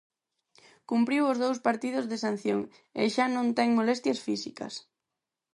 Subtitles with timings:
[0.89, 2.59] Cumpriu os dous partidos de sanción
[3.01, 4.73] e xa non ten molestias físicas.